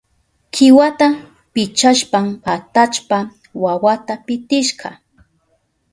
Kiwata 0.53 1.07
pichashpan 1.53 2.25
atallpa 2.53 3.17
wawata 3.63 4.13
pitishka. 4.25 4.89